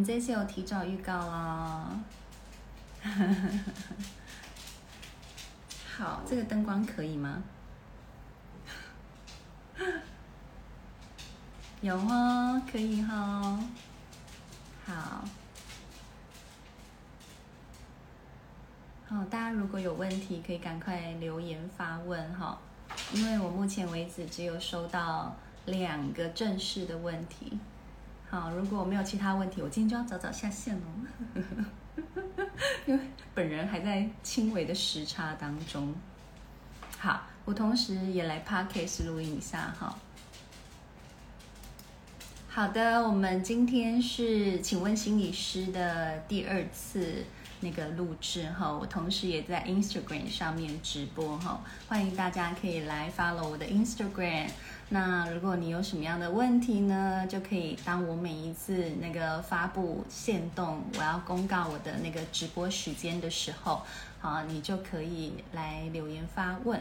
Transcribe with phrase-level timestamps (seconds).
[0.00, 1.90] 们这次有提早预告啦。
[5.94, 7.42] 好，这个灯光可以吗？
[11.82, 13.60] 有哦，可以哈、
[14.86, 15.24] 好，
[19.06, 22.58] 好，大家如果有问题，可以赶快留言发问哈。
[23.12, 27.58] 因为我目前为止只有收到两个正式的问题。
[28.30, 31.34] 好，如果没有其他问题，我今天就要早早下线哦。
[32.86, 35.92] 因为本人还在轻微的时差当中。
[36.96, 39.98] 好，我同时也来 Podcast 录音一下哈。
[42.48, 47.24] 好的，我们今天是请问心理师的第二次
[47.60, 54.48] 那个录制哈，我同时也在 Instagram 上面直播哈，欢迎大家可以来 follow 我的 Instagram。
[54.90, 63.82] 那如果你有什么样的问题呢，就可以当我每一次那个发布限动，我要公告我的那个直播时间的时候，
[64.20, 66.80] 好，你就可以来留言发问。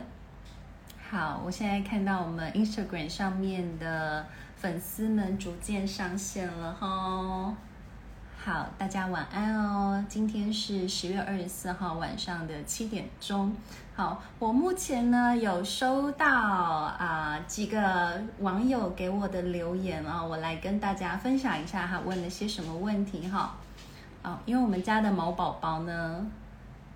[1.09, 4.25] 好，我现在看到我们 Instagram 上面的。
[4.61, 7.55] 粉丝们逐渐上线了哈，
[8.41, 10.03] 好，大家晚安哦。
[10.07, 13.53] 今天是十月二十四号晚上的七点钟。
[13.93, 23.53] 好，我目前呢有收到啊、几个网友给我的留言啊、我来跟大家分享一下他问了些什么问题哈。
[24.21, 26.25] 啊、因为我们家的毛宝宝呢，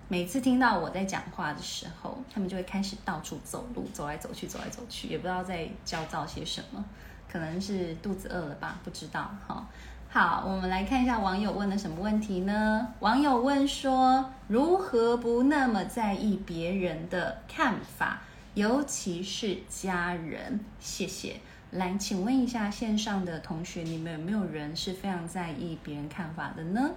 [0.08, 6.84] 每次听到我在讲话的时候，他们就会开始到处走路，走来走去，走来走去，也不知道在焦躁些什么。
[7.30, 9.30] 可能是肚子饿了吧，不知道。
[9.48, 9.66] 好，
[10.14, 12.88] 好，我们来看一下网友问了什么问题呢？
[13.00, 18.22] 网友问说，如何不那么在意别人的看法，
[18.54, 20.60] 尤其是家人？
[20.80, 21.38] 谢谢。
[21.72, 26.92] 来，请问一下线上的同学，你们有没有人是非常在意别人看法的呢？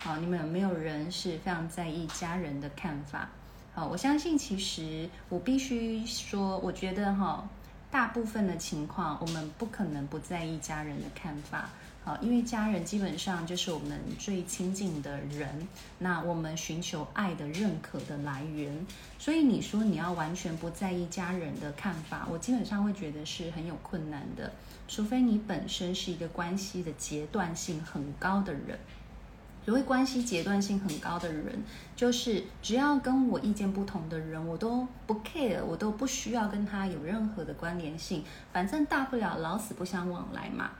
[0.00, 3.28] 好，你们有没有人是非常在意家人的看法？
[3.72, 7.48] 好，我相信其实我必须说，我觉得哈。
[7.90, 11.70] 大部分的情况，我们不可能不在意家人的看法，
[12.08, 18.86] 好，因为家人基本上就是我们最亲近的人，那我们寻求爱的认可的来源，
[19.18, 24.50] 所以你说你要完全不在意家人的看法，我基本上会觉得是很有困难的，
[24.88, 28.78] 除非你本身是一个关系的阶段性很高的人。
[29.66, 31.62] 所谓关系阶段性很高的人，
[31.94, 40.70] 就是只要跟我意见不同的人，我都不 care，我都不需要跟他有任何的关联性，反正大不了老死不相往来嘛。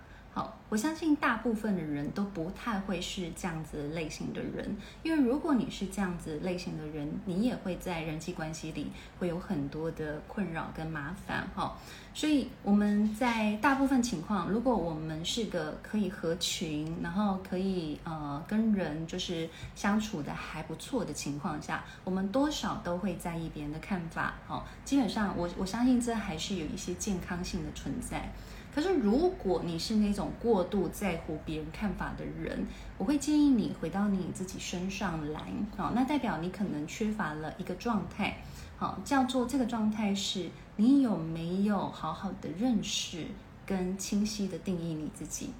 [0.69, 8.89] 我相信大部分的人都不太会是这样子类型的人，因为如果你是这样子类型的人，你也会在人际关系里
[9.19, 11.75] 会有很多的困扰跟麻烦哈。
[12.13, 24.35] 所以我们在大部分情况，如果我们是个可以合群，然后可以呃跟人就是相处的还不错的情况下，我们多少都会在意别人的看法。
[24.47, 28.31] 哈，基本上我我相信这还是有一些健康性的存在。
[28.79, 32.65] 可是，如果你是那种过度在乎别人看法的人，
[32.97, 35.41] 我会建议你回到你自己身上来。
[35.77, 38.37] 好，那代表你可能缺乏了一个状态。
[38.77, 43.27] 好，叫做这个状态是你有没有好好的认识
[43.67, 45.51] 跟清晰的定义你自己。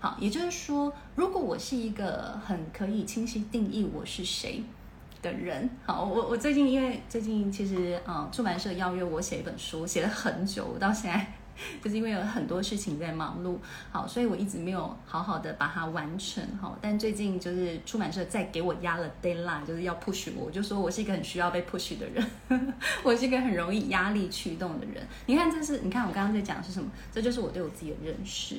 [0.00, 4.64] 好，也就是说，如果我是一个很可以清晰定义我是谁
[5.20, 11.34] 的人，好，我我最近因为最近其实啊，出版社邀约我写一本书，写了很久，我到现在。
[11.82, 13.56] 就是因为有很多事情在忙碌，
[13.90, 22.26] 好，所以我一直没有好好的把它完成，好，但最近就是出版社再给我压了 deadline，就是要 push 我，我就说我是一个很需要被 push 的人，
[23.02, 25.06] 我是一个很容易压力驱动的人。
[25.26, 26.90] 你看，这是你看我刚刚在讲的是什么？
[27.12, 28.56] 这就是我对我自己的认识。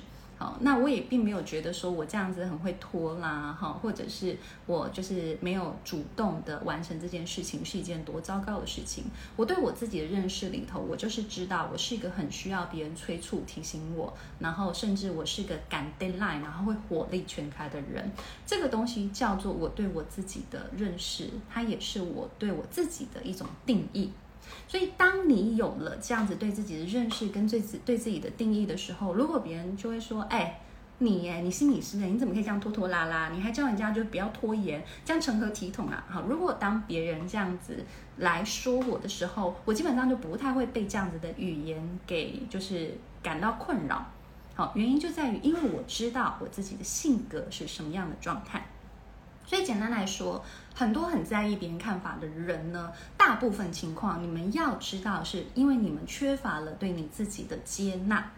[0.62, 9.04] 那我也并没有觉得说我这样子很会拖拉哈，或者是我就是没有主动的完成这件事情是一件多糟糕的事情。
[9.36, 18.12] 我对我自己的认识里头，我就是知道我是一个很需要别人催促提醒我，然后甚至我是个赶 deadline，然后会火力全开的人。
[18.46, 24.12] 这个东西叫做我对我自己的认识，它也是我对我自己的一种定义。
[24.68, 30.60] 所以，当你有了这样子对自己的认识跟对自对自己的定义的时候，如果别人就会说：“哎，
[31.00, 33.30] 你哎，你心理师哎，你怎么可以这样拖拖拉拉？
[33.30, 37.84] 你还叫人家就不要拖延，这样成何体统啊？”好，如果当别人这样子
[38.18, 44.06] 来说我的时候，我基本上就不太会被这样子的语言给就是感到困扰。
[44.56, 48.68] 好，原因就在于，因为我知道我自己的性格是什么样的状态。
[49.46, 50.44] 所以简单来说，
[50.74, 58.32] 很多很在意别人看法的人呢，大部分情况你们要知道，是因为你们缺乏了对你自己的接纳。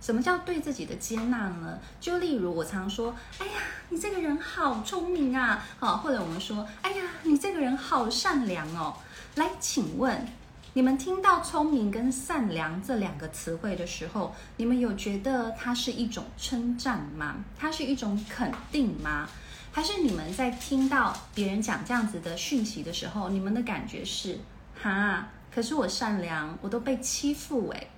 [0.00, 1.78] 什么叫对自己的接纳呢？
[2.00, 3.52] 就例如我常说，哎呀，
[3.90, 8.96] 你这个人好聪明啊，好，或者我们说，哎呀，你这个人好善良哦。
[9.36, 10.26] 来，请问
[10.72, 17.36] 你们听到聪明跟善良这两个词汇的时候，你们有觉得它是一种称赞吗？
[17.56, 19.28] 它是一种肯定吗？
[19.74, 24.38] 还是你们在听到别人讲这样子的讯息的时候，你们的感觉是，
[24.80, 27.88] 哈，可是我善良，我都被欺负诶。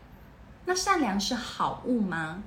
[0.64, 2.42] 那善良是好物吗？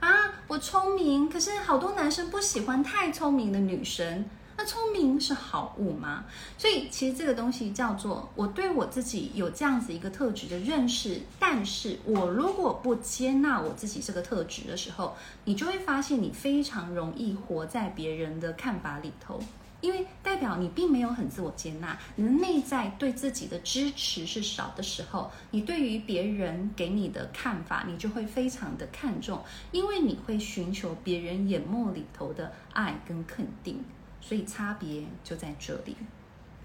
[0.00, 0.08] 啊，
[0.48, 4.24] 我聪明，可是好多男生不喜欢太聪明的女生。
[4.60, 6.26] 那聪明是好物吗？
[6.58, 11.18] 所以其实这个东西叫做我对我自己有这样子一个特质的认识。
[11.38, 15.16] 但是我如果不接纳我自己这个特质的时候，
[15.46, 19.40] 你就会发现你非常容易活在别人的看法里头。
[19.80, 29.42] 因为代表你并没有很自我接纳，你的内在对自己的支持是少的时候，你对于别人给你的看法，你就会非常的看重，
[29.72, 33.82] 因为你会寻求别人眼目里头的爱跟肯定，
[34.20, 35.96] 所以差别就在这里。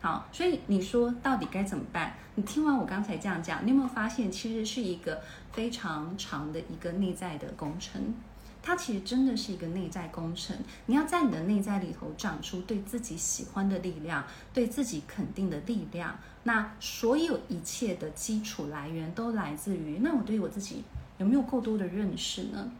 [0.02, 2.13] 好，所以你说到底该怎么办？
[2.36, 5.22] 你听完我刚才这样讲，你有没有发现其实是一个
[5.52, 8.13] 非常长的一个内在的工程？
[8.62, 10.56] 它其实真的是一个内在工程，
[10.88, 14.24] 你要在你的内在里头长出对自己喜欢的力量，
[14.54, 16.18] 对自己肯定的力量。
[16.44, 20.84] 那所有一切的基础来源都来自于，那我对我自己
[21.18, 22.72] 有没有够多的认识呢？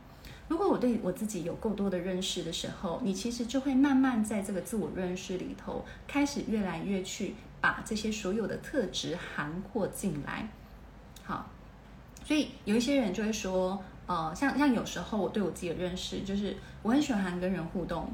[0.48, 10.48] 如果我对我自己有够多的认识的时候，你其实就会慢慢在这个自我认识里头，开始越来越去把这些所有的特质涵括进来。
[11.24, 11.50] 好，
[12.24, 13.84] 所以有一些人就会说。
[14.08, 18.08] 呃，像像有时候我对我自己的认识就是我很喜欢跟人互动，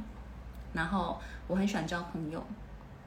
[0.71, 2.41] 然后我很喜欢交朋友，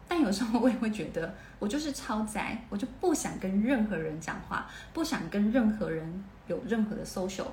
[0.06, 7.46] 但有时候我也会觉得我就是超宅，我就不想跟任何人讲话，不想跟任何人有任何的 social，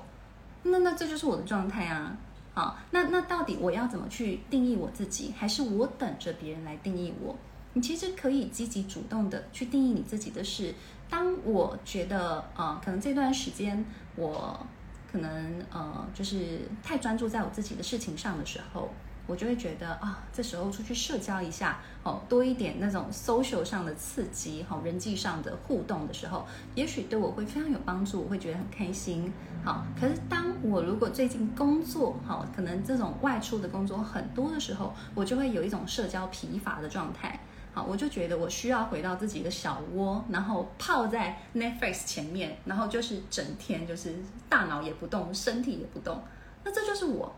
[0.62, 2.16] 那那这就是我的状态啊。
[2.54, 5.32] 好，那那到底我要怎么去定义我自己？
[5.36, 7.36] 还是我等着别人来定义我？
[7.72, 10.74] 你其实可以积极主动的去定义你自己的事。
[11.08, 13.84] 当我觉得呃，可能这段时间
[14.16, 14.66] 我。
[15.12, 18.88] 可能呃，就是太专注在我自己的事情上的时候，
[19.26, 29.32] 我就会觉得啊，这时候出去社交一下哦，多一点那种 social 上的刺激，好，人际上的互动的时候，也许对我会非常有帮助，我会觉得很开心。
[29.64, 37.38] 好，可是当我如果最近工作好，可能这种外出的工作很多的时候，我就会有一种社交疲乏的状态。
[37.74, 44.14] 好，我就觉得我需要回到自己的小窝，然后泡在 Netflix 前面，然后就是整天就是
[44.48, 46.20] 大脑也不动，身体也不动。
[46.64, 47.34] 那这就是我，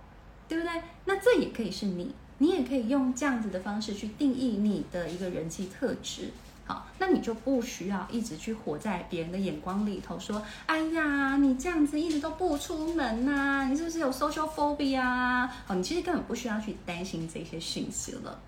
[0.48, 0.72] 对不对？
[1.04, 6.30] 那这也可以是你，你也可以用这样子的方式去定义你的一个人际特质。
[6.66, 14.98] 好，那你就不需要一直去活在别人的眼光里头，说，哎呀，你这样子一直都不出门呐，你是不是有 social phobia？
[14.98, 18.40] 啊好，你其实根本不需要去担心这些讯息了。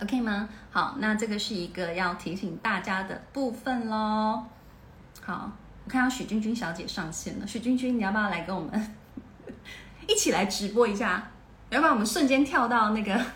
[0.00, 0.48] OK 吗？
[0.70, 4.44] 好，那这个是一个要提醒大家的部分喽。
[5.20, 5.50] 好，
[5.84, 8.94] 我看到许君君小姐上线了，许君君，你要不要来跟我们
[10.06, 11.30] 一起来直播一下？
[11.70, 13.26] 要不然我们瞬间跳到那个，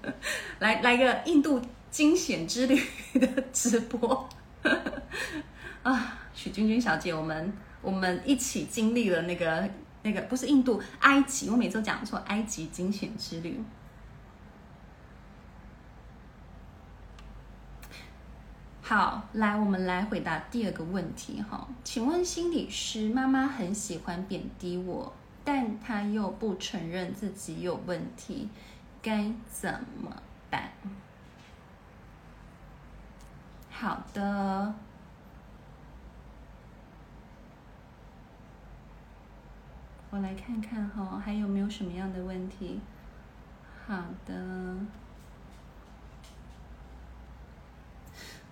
[0.60, 2.80] 来来个印度惊险之旅
[3.14, 4.28] 的直播
[5.82, 6.18] 啊！
[6.32, 7.52] 许君君小姐，我们
[7.82, 9.68] 我们一起经历了那个
[10.02, 13.62] 那个不是印度，埃及，我每次都讲错，埃及惊险之旅。
[18.80, 21.68] 好，来，我们来回答第二个问题哈。
[21.82, 25.12] 请问心理师，妈妈很喜欢贬低我，
[25.44, 28.48] 但他又不承认自己有问题，
[29.02, 29.70] 该怎
[30.00, 30.10] 么
[30.50, 30.70] 办？
[33.70, 34.74] 好的，
[40.10, 42.80] 我来看看哈，还有没有什么样的问题？
[43.86, 44.76] 好的。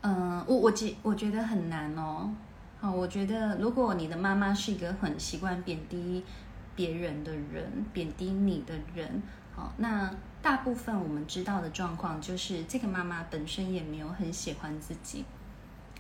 [0.03, 2.35] 嗯，我我觉我觉得很难哦。
[2.81, 6.25] 好，我觉得如果你的妈妈是一个很习惯贬低
[6.75, 9.23] 别人的人，贬低你的人，
[9.55, 15.25] 好，那大部分我们知道的状况就是这个妈妈本身也没有很喜欢自己。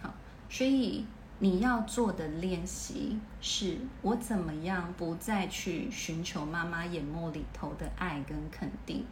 [0.00, 0.12] 好，
[0.48, 1.04] 所以
[1.38, 9.04] 你要做的练习是，我怎么样不再去寻求妈妈眼眸里头的爱跟肯定。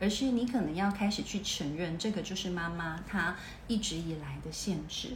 [0.00, 3.34] 而是你可能要开始去承认，这个就是妈妈她
[3.68, 5.10] 一直以来的限制。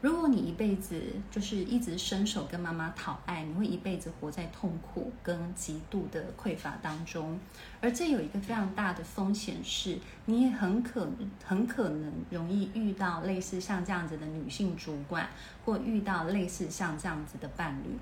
[0.00, 7.38] 如果你一辈子就是一直伸手跟妈妈讨爱，你会一辈子活在痛苦跟极度的匮乏当中。
[7.80, 11.08] 而这有一个非常大的风险是，你也很可
[11.44, 15.28] 很可能容易遇到类似像这样子的女性主管，
[15.64, 17.96] 或遇到类似像这样子的伴侣。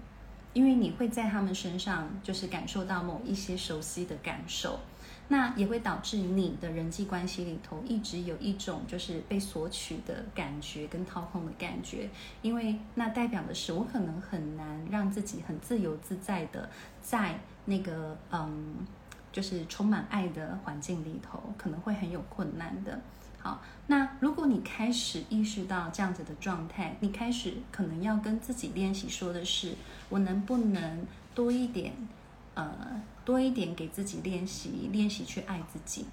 [0.53, 4.79] 因为你会在他们身上就是感受到某一些熟悉的感受。
[5.29, 12.09] 那也会导致你的人际关系里头一直有一种就是被索取的感觉跟掏空的感觉，
[12.43, 16.69] 因为那代表的是我可能很难让自己很自由自在的
[17.01, 18.77] 在那个嗯，
[19.33, 23.01] 就是充满爱的环境里头，可能会很有困难的。
[23.39, 29.75] 好，那如果你开始意识到这样子的状态，你开始可能要跟自己练习说的是，
[30.09, 31.93] 我能不能多一点？
[32.55, 36.07] 呃，多一点给自己练习，练习去爱自己。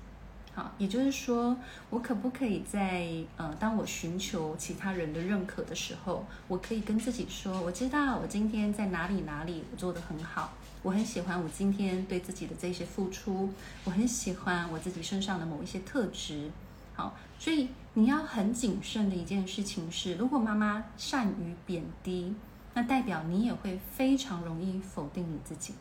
[0.53, 1.55] 好，也就是说，
[1.89, 3.07] 我可不可以在
[3.37, 10.51] 呃，当我寻求其他人的认可的时候，我可以跟自己说，我知道我今天在哪里哪里我做得很好，
[10.83, 13.49] 我很喜欢我今天对自己的这些付出，
[13.85, 16.51] 我很喜欢我自己身上的某一些特质。
[16.93, 22.35] 好，所以你要很谨慎的一件事情是，如果妈妈善于贬低，
[22.73, 25.73] 那代表你也会非常容易否定你自己。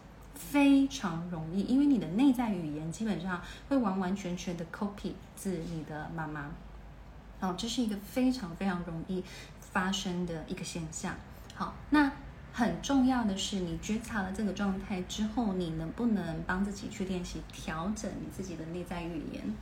[0.51, 6.51] 非常容易，因为你的内在语言基本上会完完全全的 copy 自你的妈妈，
[7.39, 9.23] 好，这是一个非常非常容易
[9.61, 11.15] 发生的一个现象。
[11.55, 12.11] 好，那
[12.53, 19.55] 很重要的是，你觉察了这个状态之后，你能不能帮自己去练习调整你自己的内在语言？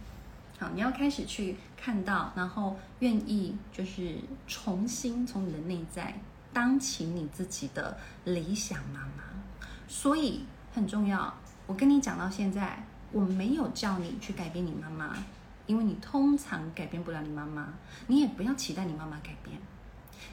[0.59, 4.17] 好，你要开始去看到，然后愿意就是
[4.47, 6.19] 重新从你的内在
[6.53, 9.25] 当起你自己的理想妈妈，
[9.87, 10.45] 所以。
[10.73, 11.33] 很重要，
[11.67, 15.17] 我跟你讲到现在，我没有叫你去改变你妈妈，
[15.67, 17.73] 因为你通常改变不了你妈妈，
[18.07, 19.59] 你也不要期待你妈妈改变。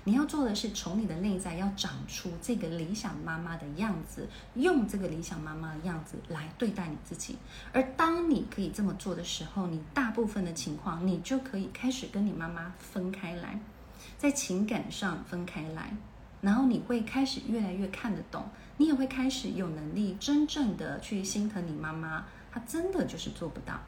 [0.04, 7.36] 你要做的是从你的内在要长出这个理想妈妈的样子，用这个理想妈妈的样子来对待你自己。
[7.74, 13.60] 而当你可以这么做的时候，你大部分的情况，你就可以开始跟你妈妈分开来，
[14.18, 15.92] 在情感上分开来，
[16.42, 18.44] 然后你会开始越来越看得懂。
[18.78, 23.80] 你也会开始有能力真正的去心疼你妈妈，她真的就是做不到。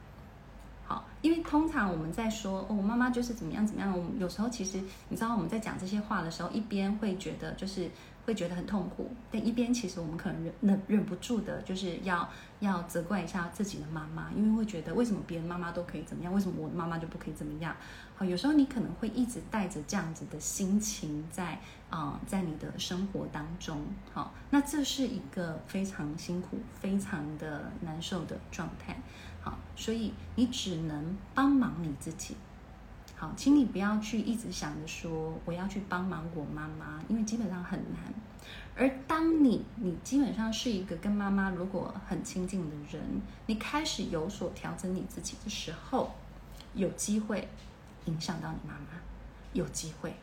[0.86, 7.90] 好，因为通常我们在说哦，我妈妈就是怎么样怎么样，我们有时候其实你知道我们在讲这些话的时候，一边会觉得就是。
[8.28, 12.30] 会觉得很痛苦，但一边其实我们可能忍忍忍不住的，就是要
[12.60, 17.74] 要责怪一下自己的妈妈，因为会觉得为什么别人妈妈都可以怎么样，为什么我妈妈就不可以怎么样？
[18.20, 21.60] 好，有时候你可能会一直带着这样子的心情在
[21.92, 23.80] 啊、在你的生活当中，
[24.12, 29.00] 好，那这是一个非常辛苦、非常的难受的状态，
[29.40, 32.36] 好，所以你只能帮忙你自己。
[33.16, 38.12] 好，请你不要去一直想着说我要去帮忙我妈妈，因为基本上很难。
[38.76, 46.12] 而当你你基本上是一个跟妈妈如果很亲近的人，你开始有所调整你自己的时候，
[46.74, 47.48] 有机会
[48.08, 49.00] 影响到你妈妈，
[49.54, 50.14] 有机会。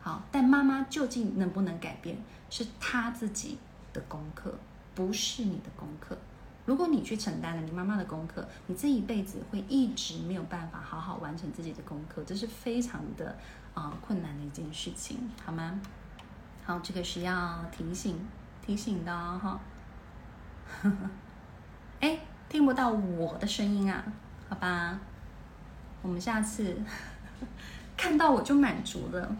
[0.00, 2.16] 好，但妈妈究竟能不能改变，
[2.48, 3.58] 是她自己
[3.92, 4.58] 的功课，
[4.94, 6.16] 不是你的功课。
[6.64, 13.36] 如果你去承担了你妈妈的功课，你这一辈子会一直没有办法好好完成自己的功课，这是非常的
[13.74, 15.80] 啊、困难的一件事情，好吗？
[16.64, 18.18] 好，这个是要提醒
[18.64, 19.60] 提醒的哈。
[22.00, 22.18] 哎，
[22.48, 24.04] 听不到我的声音啊？
[24.48, 24.98] 好吧，
[26.02, 26.76] 我们下次
[27.96, 29.36] 看到我就满足了。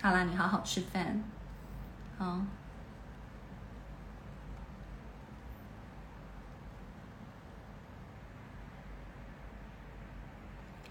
[0.00, 1.22] 好啦，你好好吃饭。
[2.16, 2.40] 好，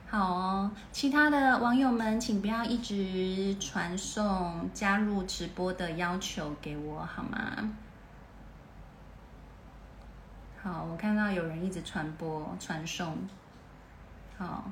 [0.08, 7.74] 好哦，其他的网友们，请不要一直传送加入直播的要求给我，好吗？
[10.62, 13.18] 好，我看有人一直传播传送，
[14.38, 14.72] 好。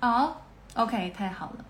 [0.00, 0.42] 好
[0.74, 1.64] ，OK，太好了。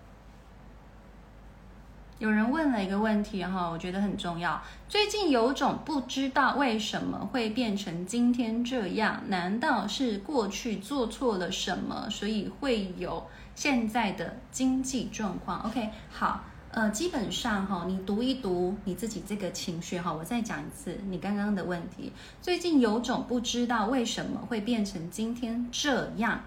[2.17, 4.61] 有人问了一个问题哈，我觉得很重要。
[4.87, 22.13] 最近有种不知道为什么会变成今天这样，难道是过去做错了什么，所以会有现在的经济状况？OK，好，呃，基本上哈，你读一读你自己这个情绪哈，我再讲一次你刚刚的问题。
[22.41, 26.39] 最近有种不知道为什么会变成今天这样。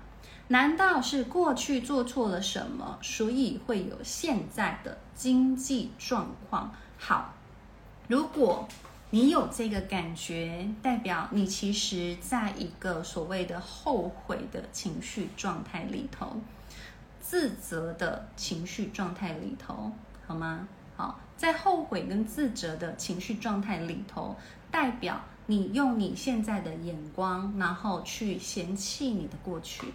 [0.49, 6.75] 难道是过去做错了什么，所以会有现在的经济状况？
[6.99, 7.35] 好，
[8.09, 8.67] 如果
[9.11, 16.40] 你有这个感觉，代表你其实在一个所谓的后悔的情绪状态里头，
[17.21, 19.93] 自责的情绪状态里头，
[20.26, 20.67] 好吗？
[20.97, 24.35] 好，在后悔跟自责的情绪状态里头，
[24.71, 29.93] 代表你用你现在的眼光，然后去嫌弃你的过去，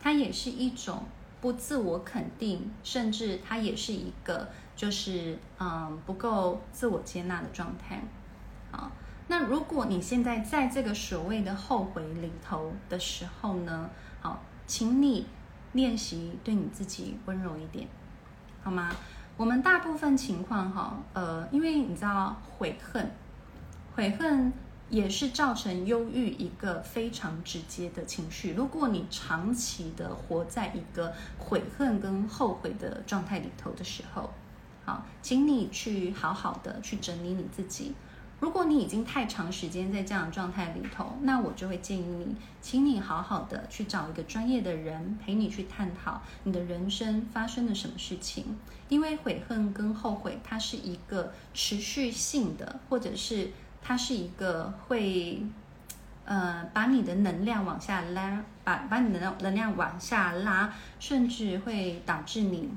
[0.00, 1.02] 它也是一种
[1.40, 8.00] 不自我肯定，甚至它也是一个就是嗯不够自我接纳的状态。
[8.70, 8.90] 好，
[9.28, 13.88] 那如果你现在在这个所谓的后悔里头的时候呢，
[14.20, 15.26] 好，请你
[15.72, 17.88] 练习对你自己温柔一点，
[18.62, 18.90] 好吗？
[19.36, 23.08] 我们大部分情况哈，呃，因为你知道悔恨，
[23.94, 24.52] 悔恨
[24.90, 28.52] 也是造成忧郁一个非常直接的情绪。
[28.54, 34.30] 如果你长期的活在一个悔恨跟后悔的状态里头的时候，
[34.84, 37.92] 好，请你去好好的去整理你自己。
[38.40, 48.56] 如果你已经太长时间在这样的状态里头，那我就会建议你，请你好好的去找一个专业的人陪你去探讨你的人生发生了什么事情。
[48.88, 53.50] 因为悔恨跟后悔，它是一个持续性的，或者是
[53.82, 55.42] 它是一个会，
[56.24, 62.68] 呃，把你的能量往下拉，把把你的能量往下拉，甚至会导致你，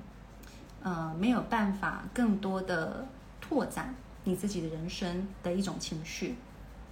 [0.81, 3.08] 呃，没有办法更多的
[3.39, 3.93] 拓展。
[4.24, 6.36] 你自己的人生的一种情绪，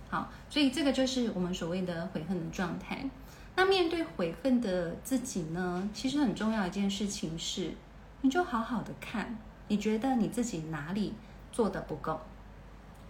[0.10, 3.08] 好，所以这个就是我们所谓的悔恨的状态。
[3.56, 7.76] 那面对悔恨的自己呢，其实很重要一件事情是，
[8.22, 9.38] 你就好好的看，
[9.68, 11.14] 你觉得你自己哪里
[11.52, 12.20] 做得不够，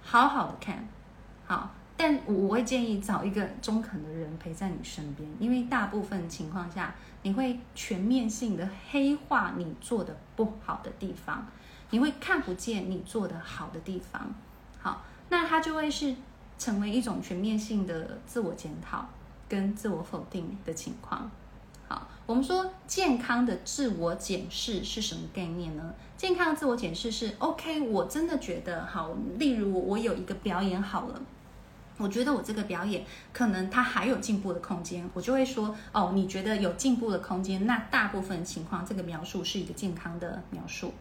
[0.10, 0.88] 好好的看，
[1.46, 1.70] 好。
[1.96, 11.46] 但我我会建议找一个中肯的人陪在你身边，因为大部分情况下，你会全面性的黑化你做的不好的地方。
[11.92, 14.34] 你会看不见你做的好的地方，
[14.80, 16.16] 好，那它就会是
[16.58, 19.06] 成为一种全面性的自我检讨
[19.48, 21.30] 跟自我否定的情况。
[21.90, 25.92] 好，我们说健康的自我检视是什么概念呢？
[26.16, 31.20] 健康的自我检视是 OK，我真的觉得好，例如我有一个表演好了，
[31.98, 33.04] 我觉得我这个表演
[33.34, 40.94] 可能它还有进步的空间，我就会说哦，你觉得有进步的空间，那大部分情况这个描述是一个健康的描述。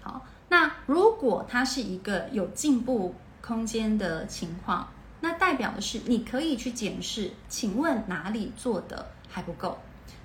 [0.00, 4.88] 好，那如果它是一个有进步空间的情况，
[5.20, 9.76] 那代表的是你可以去检视，请问哪里做的还不够，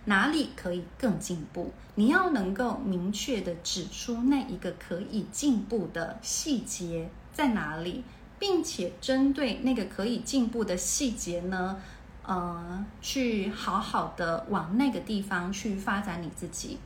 [0.06, 1.72] 哪里可以更进步？
[1.96, 8.04] 你要能够明确的指出那一个可以进步的细节在哪里，
[8.38, 11.80] 并且针对那个可以进步的细节呢，
[12.24, 16.78] 呃，去好好的往那个地方去发展你自己。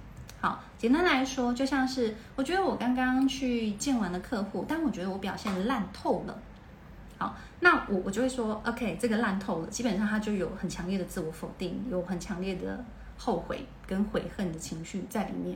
[0.41, 6.39] 好，简单来说，就像是我觉得我刚刚去见完的客户，但我觉得我表现烂透了。
[7.17, 12.81] 好，那我我就会说，OK，这个烂透了，基本上他就有很强烈的自我否定，有很强烈的
[13.19, 15.55] 后悔跟悔恨的情绪在里面。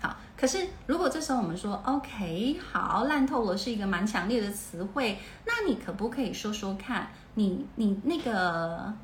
[0.00, 8.94] 好，可是如果这时候我们说，OK，好，烂透了是一个蛮强烈的词汇，那你可不可以说说看你你那个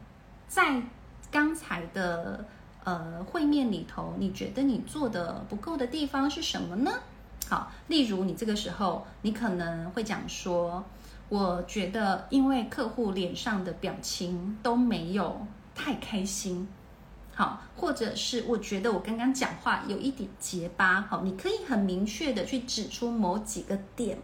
[0.46, 0.80] 在
[1.32, 2.44] 刚才的。
[2.86, 6.92] 呃，会面里头，你觉得你做的不够的地方是什么呢？
[7.48, 10.84] 好，例如你这个时候，你可能会讲说，
[11.28, 16.68] 我觉得因为客户脸上的表情都没有太开心，
[17.38, 24.16] 好，或者是我觉得我刚刚讲话有一点结巴，好，你可以很明确的去指出某几个点，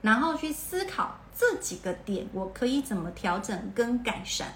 [0.00, 4.52] 然后去思考这几个点我可以怎么调整跟改善。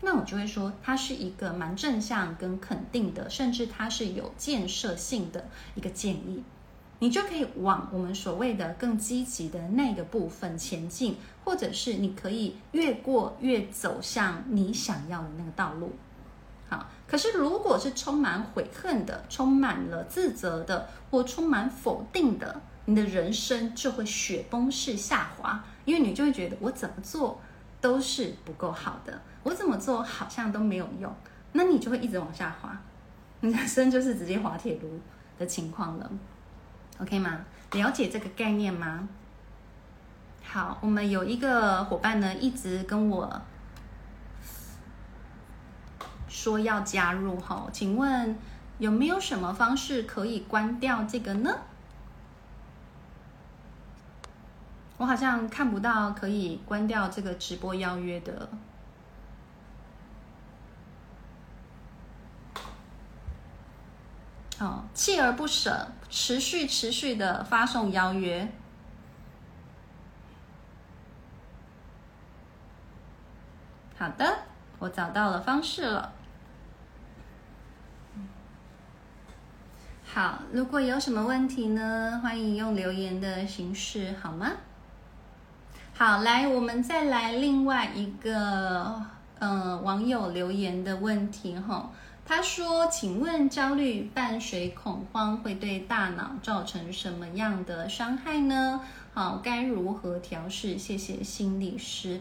[0.00, 6.42] 那我就会说，它是一个蛮正向跟肯定的，甚至它是有建设性的一个建议，
[6.98, 15.92] 你就可以往我们所谓的更积极的那个部分前进，或者是你可以越过越走向你想要的那个道路。
[17.06, 27.40] 可是如果是充满悔恨的、充满了自责的或充满否定的，你的人生就会雪崩式下滑，因为你就会觉得我怎么做
[27.80, 29.20] 都是不够好的。
[29.42, 31.14] 我怎么做好像都没有用，
[31.52, 32.76] 那你就会一直往下滑，
[33.40, 34.98] 你的人生就是直接滑铁卢
[35.38, 36.10] 的情况了
[36.98, 37.44] ，OK 吗？
[37.72, 39.06] 了解这个概念吗？
[40.42, 43.42] 好，我们有一个伙伴呢，一直跟我
[46.34, 48.36] 说要加入哈，请问
[48.78, 51.60] 有没有什么方式可以关掉这个呢？
[54.96, 58.48] 我好像看不到可以关掉这个直播邀约的。
[64.58, 68.52] 哦，锲而不舍，持续持续的发送邀约。
[73.96, 74.38] 好的，
[74.80, 76.12] 我找到了方式了。
[80.14, 84.52] 好，如果有什么问题呢，欢迎用留言的形式，好吗？
[85.92, 89.02] 好，来，我们再来另外一个，
[89.40, 91.90] 呃，网友留言的问题哈。
[92.24, 98.82] 他说：“请问，焦虑伴随恐慌会对大脑造成什么样的伤害呢？
[99.12, 100.78] 好，该如何调试？
[100.78, 102.20] 谢谢心理师。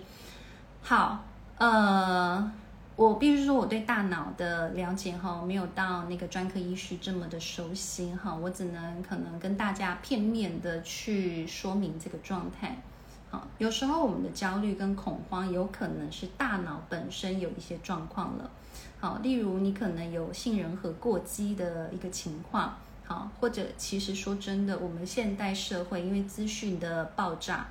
[0.82, 1.24] 好，
[1.60, 2.52] 呃。”
[2.96, 12.78] 我必须说，我对大脑的了解哈，没有到那个专科医师这么的熟悉哈，我只能可能跟大家片面的去说明这个状态。
[13.32, 18.52] 好，有时候我们的焦虑跟恐慌有可能是大脑本身有一些状况了。
[19.00, 27.66] 好，例如你可能有杏仁核过激的一个情况，好，或者其实说真的，我们现代社会因为资讯的爆炸。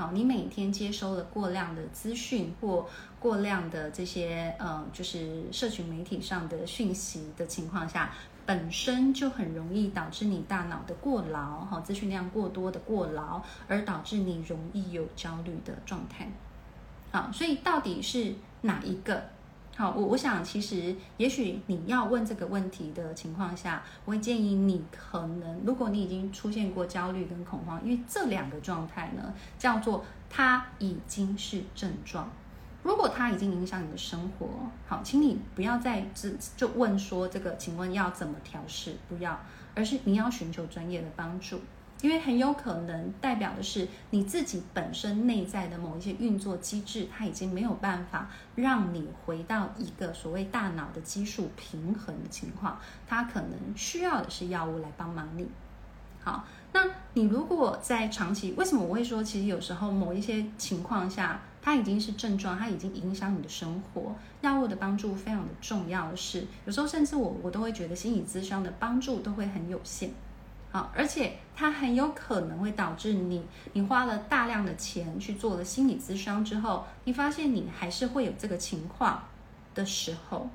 [0.00, 8.10] 好，你每天接收了过量的资讯或过量的这些呃，就是社群媒体上的讯息的情况下，
[8.46, 16.26] 本身就很容易导致你大脑的过劳，哈，资讯量过多的过劳，而导致你容易有焦虑的状态。
[17.12, 19.22] 好，所以到底是哪一个？
[19.80, 32.30] 好，我我想其实也许你要问这个问题的情况下，我会建议你可能，如果你已经出现过焦虑跟恐慌，因为这两个状态呢，叫做它已经是症状。
[32.82, 34.46] 如果它已经影响你的生活，
[34.86, 38.96] 好，请你不要再只就问说这个，请问要怎么调试？
[39.08, 39.40] 不要，
[39.74, 41.58] 而是你要寻求专业的帮助。
[42.02, 55.46] 因为很有可能代表的是你自己本身内在的某一些运作机制，它已经没有办法让你回到一个所谓大脑的激素平衡的情况，它可能需要的是药物来帮忙你。
[56.22, 70.10] 好，那你如果在长期，为什么我会说，其实有时候某一些情况下，它已经是症状，它已经影响你的生活，药物的帮助非常的重要是，有时候甚至我我都会觉得心理咨商的帮助都会很有限。
[70.72, 79.22] 好，而且它很有可能会导致你，你花了大量的钱去做了心理咨商之后，你发现你还是会有这个情况
[79.74, 80.48] 的时候，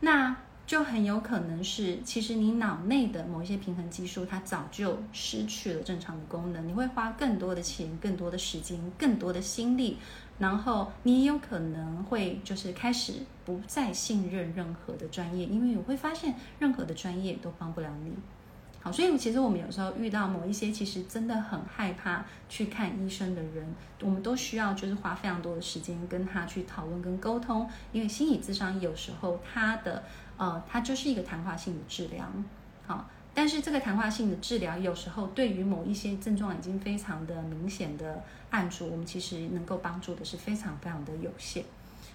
[0.00, 0.34] 那
[0.66, 6.66] 就很有可能是，其实你脑内的某一些平衡激素，它早就失去了正常的功能。
[6.66, 9.98] 你会花更多的钱、更多的时间、更多的心力，
[10.38, 13.12] 然后你也有可能会就是开始
[13.44, 18.14] 不再信任任何的专业，因为我会发现任何的专业都帮不了你。
[18.84, 23.66] 好，所以其实我们有时候遇到某一些其实真的很害怕去看医生的人，
[24.02, 30.02] 我们都需要就是花非常多的时间跟他去讨论跟沟通，因为心理咨商有时候它的
[30.36, 32.30] 呃，它就是一个谈话性的治疗。
[32.86, 41.64] 好，但是这个谈话性的治疗有时候对于某一些症状已经非常的明显的案主，我们其实能够帮助的是非常非常的有限。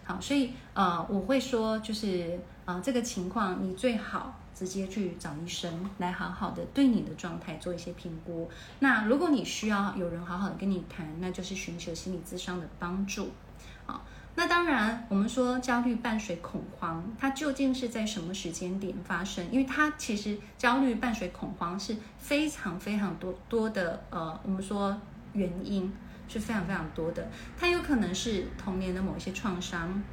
[0.03, 4.39] 好，所以呃，我会说就是呃，这个情况你最好。
[4.59, 8.49] 直接去找医生来好好的对你的状态做一些评估。
[8.79, 13.31] 那如果你需要有人好好的跟你谈，那就是寻求心理咨商的帮助。
[13.85, 14.03] 好，
[14.35, 19.49] 那当然我们说焦虑伴随恐慌，它究竟是在什么时间点发生？
[19.49, 24.93] 因为它其实焦虑伴随恐慌是非常非常多多的，呃，我们说
[25.31, 25.89] 原因
[26.27, 27.25] 是非常非常多的。
[27.57, 30.03] 它有可能是童年的某一些创伤。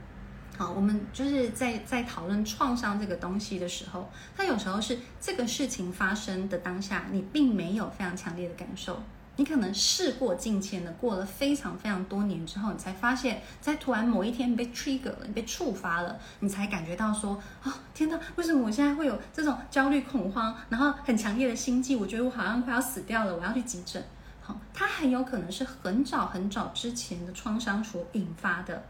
[0.58, 9.02] 好，我们就是在在讨论创伤这个东西的时候，它有时候是这个事情发生的当下，你并没有非常强烈的感受，
[9.36, 24.02] 你可能事过境迁的，过了非常非常多年之后，你才发现，在突然某一天你被 trigger 了，你被触发了，你才感觉到说，哦，天哪，为什么我现在会有这种焦虑恐慌，然后很强烈的心悸，我觉得我好像快要死掉了，我要去急诊。
[24.40, 28.82] 好，它很有可能是很早很早之前的创伤所引发的。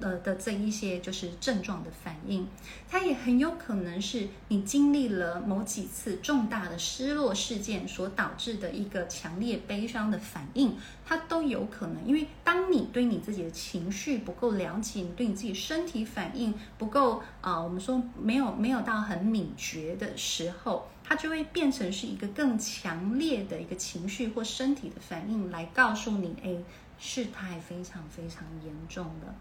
[0.00, 2.46] 呃的这一些就是症状的反应，
[2.88, 12.06] 它也很有可能是你经历了某几次重大的失落事件所导致的一个强烈悲伤的反应，它都有可能。
[12.06, 26.54] 因为当你对你自己的情绪不够了解，你对你自己身体反应不够啊、我们说没有没有到很敏觉的时候，它就会变成是一个更强烈的一个情绪或身体的反应来告诉你，哎，
[26.98, 29.34] 事态非常非常严重了。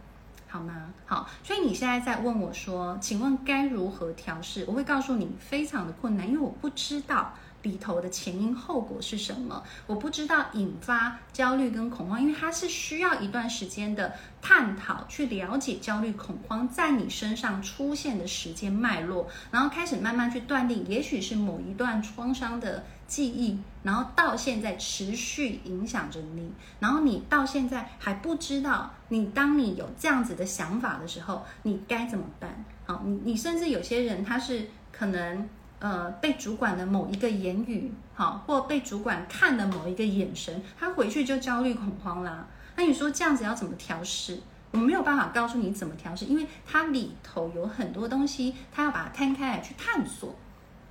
[0.47, 0.93] 好吗？
[1.05, 4.63] 好，所以你现在在问我说，请问该如何调试？
[4.67, 7.33] 我会告诉你，非常的困难，因为我不知道
[7.63, 22.85] 里头的前因后果是什么，我不知道引发焦虑跟恐慌，因为它是需要一段时间的探讨，去了解焦虑恐慌在你身上出现的时间脉络，然后开始慢慢去断定，也许是某一段创伤的。
[23.07, 32.65] 记忆，然后到现在持续影响着你，然后你到现在还不知道，你当你有这样子的想法的时候，你该怎么办？
[32.85, 42.45] 好，你你甚至有些人他是可能呃被主管的某一个言语，好，或被主管看的某一个眼神，他回去就焦虑恐慌啦。
[42.75, 44.39] 那你说这样子要怎么调试？
[44.71, 50.35] 我没有办法告诉你怎么调试，因为它里头有很多东西，他要把它摊开来去探索。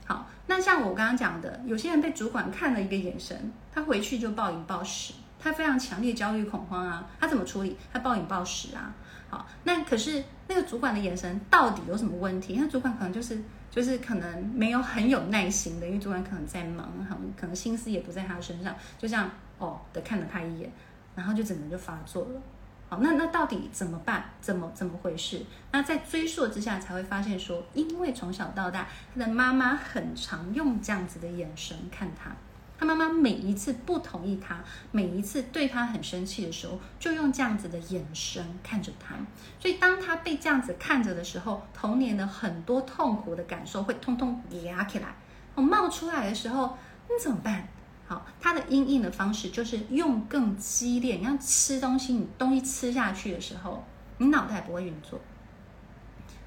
[0.06, 7.76] 好，那像我刚刚讲的，有些人被主管看了一个眼神，他回去就暴饮暴食，他非常强烈焦虑恐慌啊，他怎么处理？
[7.92, 8.94] 他暴饮暴食啊。
[9.28, 12.56] 好，那可是那个主管的眼神到底有什么问题？
[12.60, 13.36] 那主管可能就是
[13.68, 20.70] 就是可能没有很有耐心的，因为主管可能在忙，哈，可能心思也不在他身上，就这样哦的看了他一眼，
[21.16, 22.40] 然后就整个就发作了。
[22.88, 24.30] 好，那那到底怎么办？
[24.40, 25.44] 怎么怎么回事？
[25.72, 32.30] 那在追溯之下才会发现说，因为从小到大，他的妈妈很常用这样子的眼神看他。
[32.78, 39.16] 他妈妈每一次不同意他，每一次对他很生气的时候，就用这样子的眼神看着他。
[39.58, 45.14] 所以当他被这样子看着的时候，童年的很多痛苦的感受会通通压起来，
[45.54, 46.76] 哦，冒出来的时候，
[47.08, 47.66] 你怎么办？
[48.08, 51.16] 好，它的因应的方式就是用更激烈。
[51.16, 53.84] 你要吃东西，你东西吃下去的时候，
[54.18, 55.20] 你脑袋不会运作，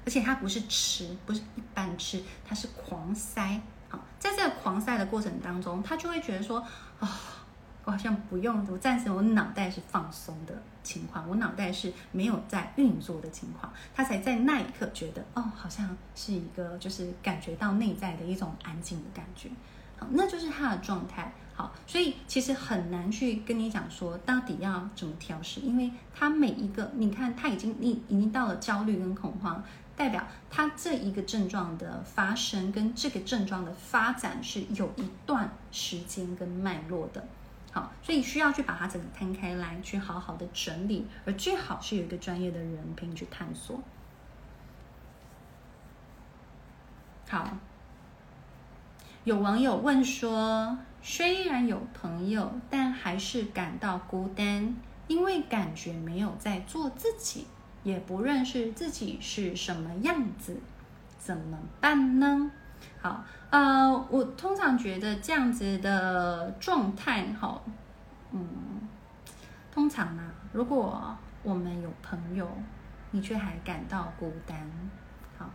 [0.06, 3.60] 而且它不是吃，不是一般吃，它是狂塞。
[3.90, 6.66] 好，在这个狂塞的过程当中，他就会觉得说，啊、
[7.00, 7.08] 哦，
[7.84, 19.50] 我好像不用，我暂时我脑袋是放松的情况，我脑袋是没有在运作的情况，他才在那一刻觉得，哦，好像是一个就是感觉到内在的一种安静的感觉，
[19.98, 21.30] 好，那就是他的状态。
[21.60, 29.62] 好，所以其实很难去跟你讲说到底要怎么调试，因为他每一个，你看他已经你已经到了焦虑跟恐慌。
[29.94, 37.22] 代表他这一个症状的发生跟这个症状的发展是有一段时间跟脉络的，
[37.70, 43.78] 好，所以需要去把它整个摊开来，去好好的整理，而最好是有一个专业的人陪你去探索。
[47.28, 47.46] 好，
[49.24, 54.74] 有网友问说，虽然有朋友，但还是感到孤单，
[55.08, 57.46] 因为感觉没有在做自己。
[57.82, 60.60] 也不认识自己是什么样子，
[61.18, 62.50] 怎么办呢？
[63.00, 67.58] 好，呃，我通常觉得这样子的状态，哈，
[68.32, 68.46] 嗯，
[69.72, 72.46] 通常呢，如果我们有朋友，
[73.12, 74.70] 你却还感到孤单，
[75.38, 75.48] 好，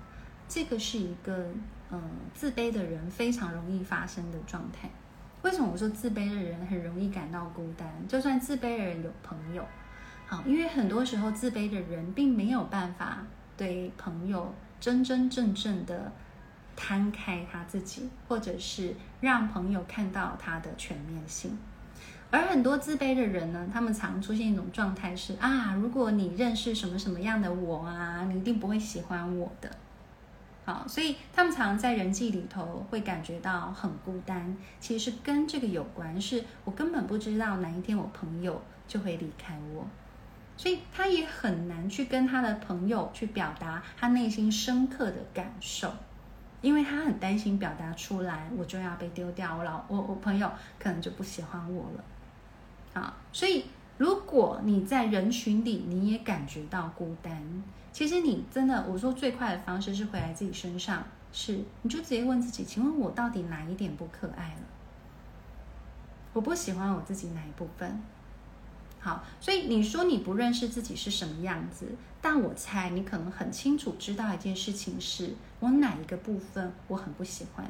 [0.48, 1.48] 这个是一个
[1.92, 2.02] 嗯
[2.34, 4.90] 自卑的人非常容易发生的状态。
[5.46, 7.88] 为什么我说自卑的人很容易感到孤单？
[8.08, 9.64] 就算自卑的人有朋友。
[10.26, 13.20] 好，因为很多时候自卑的人并没有办法
[13.56, 16.12] 对朋友真真正正的
[16.76, 21.56] 摊开他自己，或者是让朋友看到他的全面性。
[22.32, 29.70] 而很多自卑的人呢，他们常出现一种状态是啊，如果你认识什么什么样的我啊，你一定不会喜欢我的。
[30.66, 39.88] 好，所以他们常常在人际里头会感觉到很孤单，其实是跟这个有关，是我根本不知道哪一天我朋友就会离开我。
[40.58, 45.94] 所以他也很难去跟他的朋友去表达他内心深刻的感受，
[46.62, 50.50] 因为他很担心表达出来，我就要被丢掉了，我我朋友
[50.80, 53.66] 可能就不喜欢我了，啊，所以
[53.98, 57.64] 如果你在人群里你也感觉到孤单，
[57.96, 64.64] 其实你真的，我说最快的方式是回来自己身上，是你就直接问自己，请问我到底哪一点不可爱了？
[66.34, 68.02] 我不喜欢我自己哪一部分？
[69.00, 77.66] 好，所以你说你不认识自己是什么样子，但我猜你可能很清楚知道一件事情是，我哪一个部分我很不喜欢。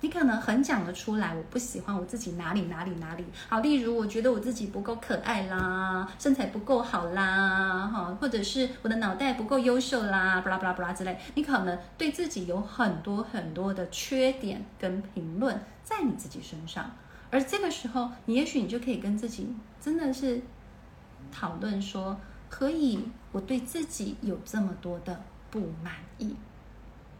[0.00, 3.24] 你可能很讲得出来，我不喜欢我自己哪里哪里哪里。
[3.48, 11.18] 好，例如我觉得我自己不够可爱啦，身材不够好啦，哈，或者是我的脑袋不够优秀啦，巴拉巴拉巴拉之类。
[11.34, 16.90] 你可能对自己有很多很多的缺点跟评论在你自己身上，
[17.30, 20.42] 而这个时候，你也许你就可以跟自己真的是。
[21.32, 22.16] 讨论说，
[22.48, 23.00] 可以，
[23.32, 26.36] 我对自己有这么多的不满意，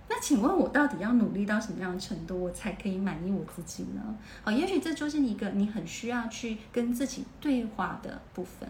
[0.08, 4.02] 那请问我到底要努力到什么样的程度，我才可以满意我自己呢？
[4.42, 8.68] 好，也许这就是一个你很需要去跟自己对话的部分，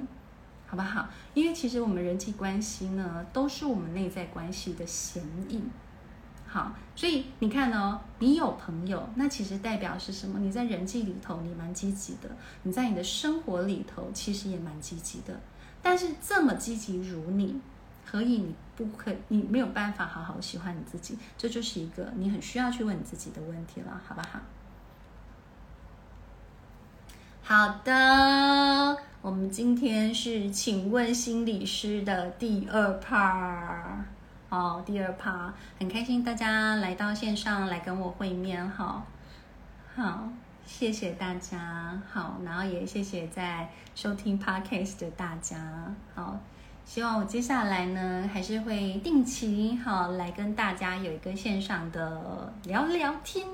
[0.66, 1.08] 好不好？
[1.34, 5.68] 因为其实我们人际关系呢，都是我们内在关系的显影。
[6.48, 10.38] 好，所以你看哦，你有朋友，那其实代表是什么？
[10.38, 12.30] 你在人际里头，你蛮积极的；
[12.62, 15.38] 你在你的生活里头，其实也蛮积极的。
[15.82, 17.60] 但是这么积极如你，
[18.06, 19.12] 何以你不可？
[19.28, 21.18] 你没有办法好好喜欢你自己？
[21.36, 24.40] 这就是一个你很需要去问你自己的问题了，好不好？
[27.42, 34.04] 好的，我们今天是请问心理师的第二 part。
[34.48, 39.04] 哦，第二趴，很开心大家来到线上来跟我会面，好，
[39.96, 40.28] 好，
[40.64, 46.38] 谢谢大家，好，然后也谢谢在收听 Podcast 的大家，好，
[46.86, 53.44] 希望我接下来呢还是会定期好来跟大家有一个线上的聊聊天，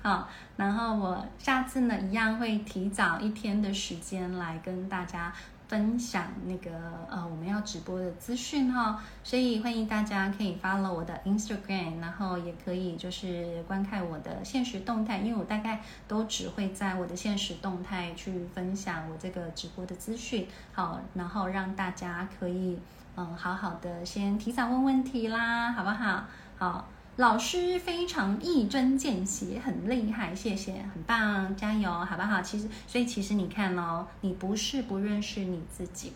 [0.00, 5.32] 好，然后我下次呢一样会提早一天的时间来跟大家。
[5.68, 6.70] 分享那个
[7.10, 22.78] 呃我们要直播的资讯哈，所以欢迎大家可以 follow 我的 Instagram，然后也可以就是观看我的现实动态，因为我大概都只会在我的现实动态去分享我这个直播的资讯，好，然后让大家可以
[23.16, 26.24] 嗯好好的先提早问问题啦，好不好？
[26.58, 26.88] 好。
[27.16, 32.42] 老师非常一针见血，很厉害，谢谢，很棒，加油，好不好？
[32.42, 36.12] 其实，所以其实你看哦，你不是不认识你自己。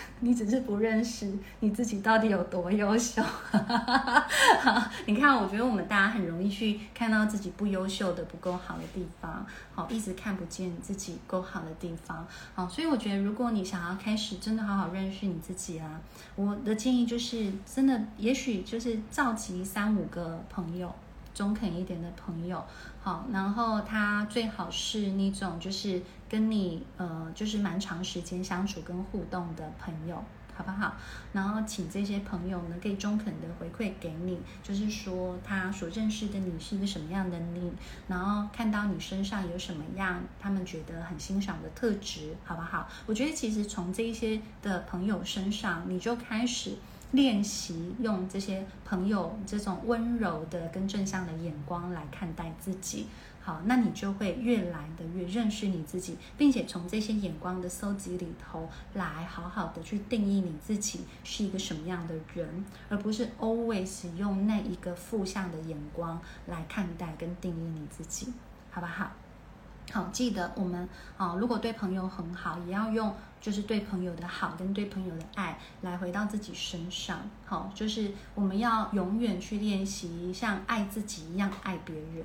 [0.20, 16.00] 你只是不认识你自己到底有多优秀，好， 你看，我觉得我们大家很容易去看到自己不优秀的、不够好的地方，好，一直看不见自己够好的地方，好，所以我觉得，如果你想要开始真的好好认识你自己啊，
[16.34, 20.94] 我的建议就是，真的，也许就是召集三五个朋友。
[21.38, 22.64] 中肯一点的朋友，
[23.00, 30.16] 好，然后他最好是那种就是跟你呃就是蛮长时间相处跟互动的朋友，
[30.56, 30.94] 好不好？
[31.32, 37.72] 然后请这些朋友呢，可以中肯的回馈给你，就是说他所认识的你是一个什么样的你，
[38.08, 42.88] 然后看到你身上有什么样他们觉得很欣赏的特质，好不好？
[43.06, 46.78] 我觉得其实从这些的朋友身上，你就开始。
[47.12, 53.06] 练习用这些朋友这种温柔的跟正向的眼光来看待自己，
[53.40, 68.32] 好，那你就会越来的越认识你自己，并且从这些眼光的搜集里头来好好的去定义你自己是一个什么样的人，而不是 always 用那一个负向的眼光来看待跟定义你自己，
[68.70, 69.10] 好不好？
[69.92, 77.18] 好，记得我们啊，如果对朋友很好，也要用就是对朋友的好跟对朋友的爱来回到自己身上。
[77.46, 82.24] 好，就是我们要永远去练习像爱自己一样爱别人。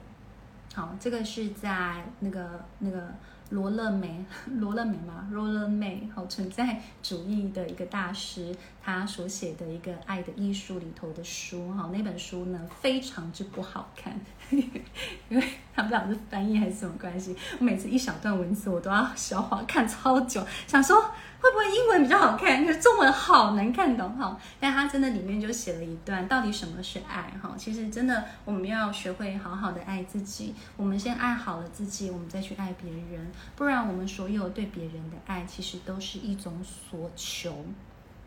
[0.74, 3.14] 好，这个是在那个那个。
[3.54, 4.26] 罗勒梅，
[4.60, 15.44] 罗勒梅嘛，罗勒梅，好，存在主义的一个大师，他所写的一个爱的艺术里头的书，哈，那本书呢非常之不好看， 因为
[15.76, 20.98] 他不知道是翻译还是什么关系，我每次一小段文字我都要消化看超久，想说。
[21.44, 22.66] 会不会英文比较好看？
[22.66, 24.40] 可是中文好难看懂哈。
[24.62, 27.54] 但他真的里面就写了一段，到底什么是爱哈？
[27.58, 30.56] 其实真的我们要学会好好的爱自己。
[30.78, 33.30] 我们先爱好了自己，我们再去爱别人。
[33.58, 37.54] 不然我们所有对别人的爱，其实都是一种索求，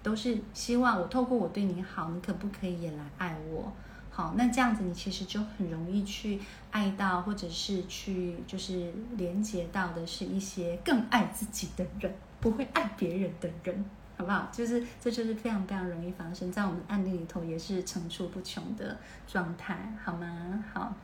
[0.03, 3.73] 都是希望我透过我对你好，你可不可以也来爱我？
[4.17, 12.11] 好，那这样子你其实就很容易去爱到，或者是去就是连接到的是一些更爱自己的人。
[12.41, 13.85] 不会爱别人的人，
[14.17, 14.49] 好不好？
[14.51, 20.65] 就是这就是非常非常容易发生在我们案例里头，也是层出不穷的状态，好吗？
[20.73, 20.95] 好，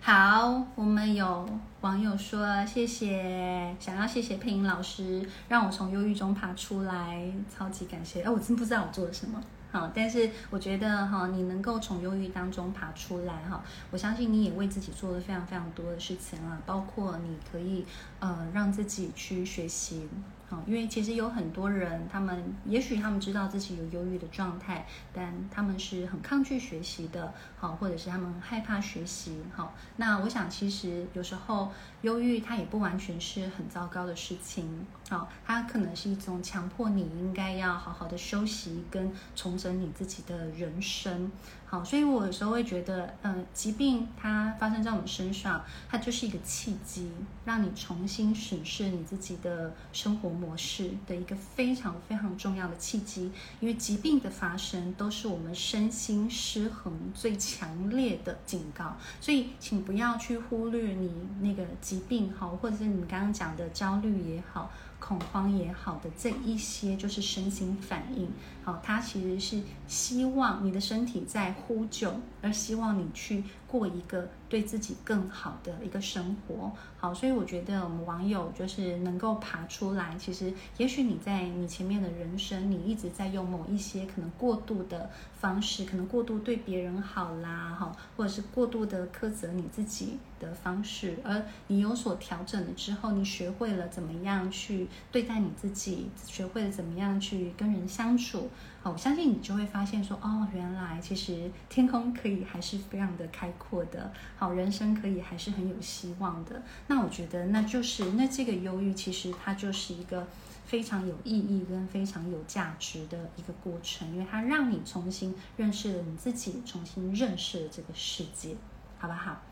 [0.00, 1.48] 好，我们有
[1.80, 8.22] 网友说谢谢，想要谢谢配音老师，让我从忧郁中爬出来，超级感谢。
[8.22, 9.40] 哎，我真不知道我做了什么。
[9.70, 13.62] 好，但是我觉得哈，你能够从忧郁当中爬出来哈，
[13.92, 17.86] 我相信你也为自己做了非常非常多的事情啊，包括你可以
[18.18, 20.08] 呃让自己去学习。
[20.50, 29.74] 好，因为其实有很多人，他们也许他们知道自己有忧郁的状态，但他们是很抗拒学习的，好，或者是他们害怕学习，好。
[29.96, 31.67] 那我想，其实有时候
[32.02, 41.30] 忧郁它也不完全是很糟糕的事情，好，它可能是一种强迫你应该要好好的休息跟重整你自己的人生。
[41.64, 47.10] 好，所以我有时候会觉得，嗯，疾病它发生在我们身上，它就是一个契机，
[47.44, 53.30] 让你重新审视你自己的生活模式的一个非常非常重要的契机。
[53.60, 61.10] 因为疾病的发生都是我们身心失衡最强烈的警告，所以请不要去忽略你
[61.40, 64.70] 那个疾病好，或者是你刚刚讲的焦虑也好。
[64.98, 68.28] 恐慌也好的这一些就是身心反应，
[68.68, 76.70] 好，它其实是希望你的身体在呼救，而希望你去过一个对自己更好的一个生活。
[76.98, 85.08] 好，所以我觉得我们网友就是能够爬出来，其实也许你在你前面的人生，你一直在用某一些可能过度的
[85.40, 98.50] 方式，可能过度对别人好啦，哈，或者是过度的苛责你自己的方式，而你有所调整了之后，你学会了怎么样去对待你自己，学会了怎么样去跟人相处。
[98.80, 106.62] 好，我相信你就会发现说，哦，原来其实天空可以还是非常的开阔的，好，人生可以还是很有希望的。
[106.86, 110.24] 那我觉得，那就是那这个忧郁，其实它就是一个
[110.64, 118.54] 非常有意义跟非常有价值的一个过程，因为它让你重新认识了你自己，重新认识了这个世界，
[118.98, 119.42] 好不好？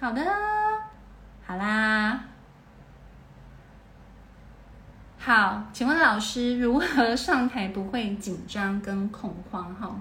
[0.00, 0.26] 好的，
[1.46, 2.24] 好啦。
[5.24, 9.72] 好，请问老师如何上台不会紧张跟恐慌？
[9.72, 9.94] 哈，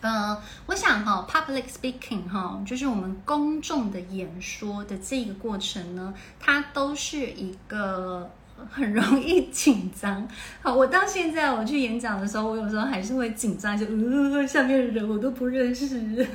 [0.00, 8.28] 呃，我想哈，public speaking 哈，就是我们公众的演说的这个过程呢，它都是一个。
[8.70, 10.26] 很容易紧张。
[10.62, 16.26] 好，我到现在我去演讲的时候，我有时候还是会紧张，就呃，下面的人我都不认识。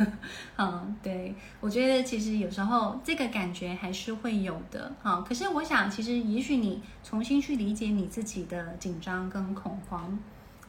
[0.57, 4.91] 嗯，对，我觉得其实有时候这个感觉还是会有的。
[5.01, 10.17] 好，可是我想，其实也许你重新去理解你自己的紧张跟恐慌。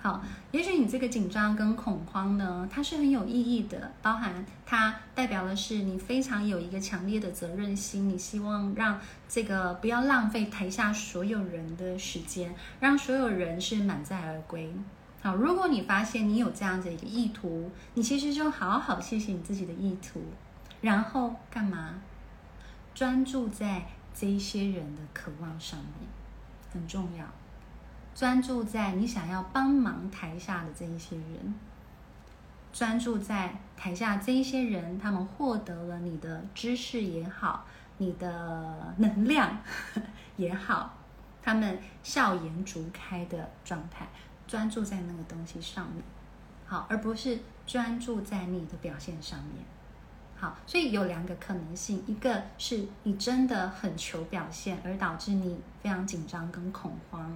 [0.02, 8.98] 好，也许你这个紧张跟恐慌呢，它是很有意义的，包含它代表的是你非常有一个强烈的责任心，你希望让
[9.28, 14.72] 这个不要浪费台下所有人的时间，让所有人是满载而归。
[15.20, 20.22] 好，如果你发现你有这样子一个意图，你其实就好好谢谢你自己的意图，
[20.80, 21.96] 然后干嘛？
[22.94, 23.84] 专注在
[24.14, 26.08] 这一些人的渴望上面，
[26.72, 27.24] 很重要。
[28.14, 31.54] 专注在你想要帮忙台下的这一些人，
[32.72, 37.64] 专注在台下这一些人，他们获得了你的知识也好，
[37.96, 39.58] 你的能量
[40.36, 40.94] 也好，
[41.42, 44.06] 他们笑颜逐开的状态，
[44.46, 46.02] 专注在那个东西上面，
[46.66, 49.64] 好，而不是专注在你的表现上面，
[50.36, 57.34] 好，所以有两个可能性，一个是你真的很求表现，而导致你非常紧张跟恐慌。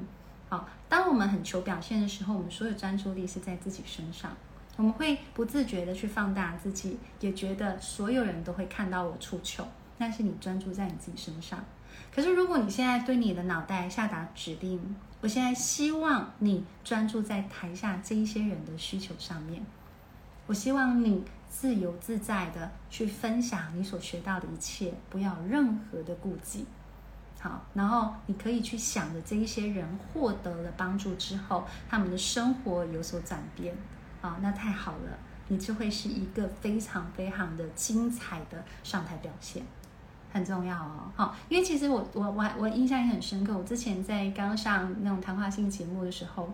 [0.89, 4.37] 当我们很求表现的时候，我们所有专注力是在自己身上，
[4.77, 9.67] 我们会不自觉的去放大自己，也觉得所有人都会看到我出糗。
[9.97, 11.65] 但是你专注在你自己身上。
[12.13, 19.65] 可是如果你现在对你的脑袋下达指令，我现在希望你专注在台下这一些人的需求上面，
[20.47, 26.67] 我希望你自由自在的去分享你所学到的一切，不要任何的顾忌。
[27.45, 33.77] 好，然后你可以去想着这一些人获得了帮助之后，他们的生活有所转变，
[34.23, 35.19] 啊，那太好了，
[35.49, 39.63] 你就会是一个非常非常的精彩的上台表现，
[40.33, 41.13] 很重要哦。
[41.15, 46.51] 好，因为其实我我我我印象也很深刻，我之前在刚上那种谈话性节目的时候。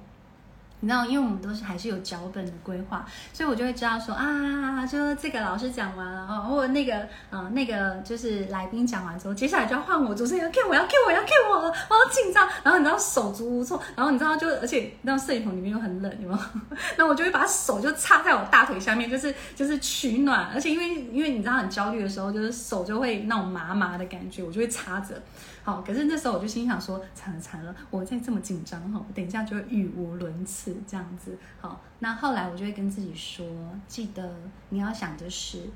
[0.81, 12.49] 你知道，因为我们都是还是有脚本的规划，所以我就会知道说啊，就这个老师讲完了哦，或那个呃那个就是来宾讲完之后，接下来就要换我主持人要 Q 我要 Q 我要 Q 我，我好紧张。
[12.65, 16.41] 然后你知道手足无措，然后你知道就而且那摄影棚里面又很冷，有没有？
[16.97, 20.51] 那我就会把手就插在我大腿下面，就是就是取暖。
[20.55, 25.21] 而且因为因为你知道很焦虑的时候，就是手就会那种麻麻的感觉，我就会插着。
[25.63, 31.37] 好，可是那时候我就心想说，惨了惨了，我再这么紧张哈，等一下就会语无伦次这样子。
[31.61, 33.47] 好，那后来我就会跟自己说，
[33.87, 34.35] 记得
[34.71, 35.69] 你要想的是，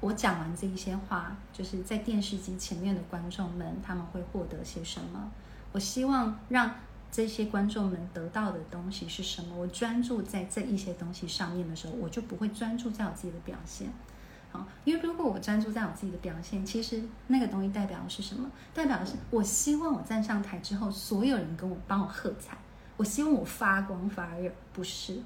[0.00, 5.30] 我讲完这一些话，就是在电视机前面的观众们他们会获得些什么？
[5.72, 6.74] 我希望让
[7.10, 9.56] 这些观众们得到的东西是什么？
[9.56, 13.88] 我专注在这一些东西上面的时候，我就不会专注在我自己的表现。
[14.52, 18.50] 好，因为如果我专注在我自己的表现，其实那个东西代表的是什么？
[18.74, 22.58] 代表的是我希望我站上台之后，所有人跟我帮我喝彩，
[22.96, 25.18] 我希望我发光发热，不是？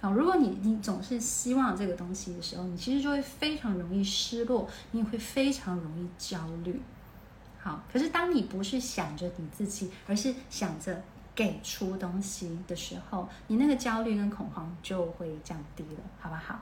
[0.00, 6.80] 好，如果你你总是希望这个东西的时候，你其实就会非常容易失落，你也会非常容易焦虑。
[7.60, 11.00] 好，可是当你不是想着你自己，而是想着
[11.34, 16.58] 给出东西的时候，你那个焦虑跟恐慌就会降低了，好不好？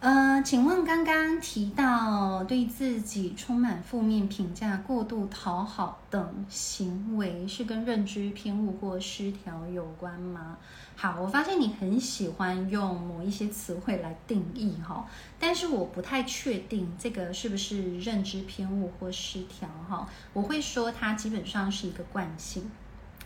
[0.00, 10.56] 呃，请问刚刚提到对自己充满负面评价、过度讨好等行为，是跟认知偏误或失调有关吗？
[10.96, 15.04] 好，我发现你很喜欢用某一些词汇来定义哈，
[15.38, 20.08] 但是我不太确定这个是不是认知偏误或失调哈。
[20.32, 22.70] 我会说它基本上是一个惯性。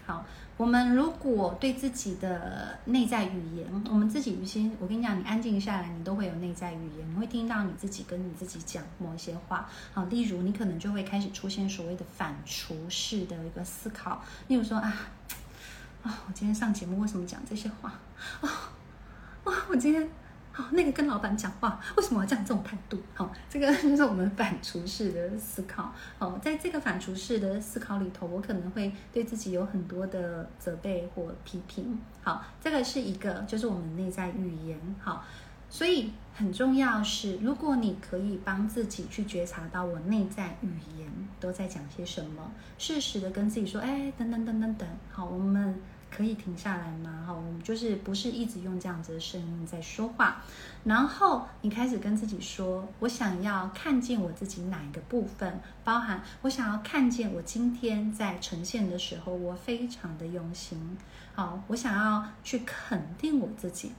[0.05, 0.27] 好，
[0.57, 9.69] 我们如果对自己的内在语言，我们自己先，我跟你讲，你安静下来，你都会有内在语言，你会听到你自己跟你自己讲某一些话。
[9.93, 14.95] 好，例如你可能就会开始出现所谓的反刍式的一个思考，例如说啊
[16.05, 17.93] 啊，我今天上节目为什么讲这些话
[18.41, 18.49] 啊？
[19.45, 20.09] 啊，我今天。
[20.57, 22.97] 好，那个跟老板讲话，为什么要这样这种态度？
[23.13, 25.93] 好，这个 就是我们反刍式的思考。
[26.17, 31.99] 好，在这个反刍式的思考里头，我可能会对自己有很多的责备或批评。
[32.23, 34.79] 好，这个是一个，就是我们内在语言。
[35.01, 35.25] 好，
[35.69, 44.89] 所以很重要是，如果你可以帮自己去觉察到我内在语言都在讲些什么，适时的跟自己说，哎，等等等等等。
[45.11, 45.83] 好，我们。
[46.17, 47.25] 可以停下来吗？
[47.27, 50.41] 哈，我们就是不是一直用这样子的声音在说话，
[50.85, 60.97] 然后你开始跟自己说：“我想要看见我自己哪一个部分，包含我想要看见我今天在呈现的时候，我非常的用心。
[61.35, 63.91] 好，我想要去肯定我自己，